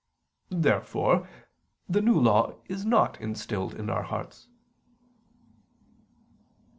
[0.49, 1.27] Therefore
[1.87, 4.47] the New Law is not instilled in our hearts.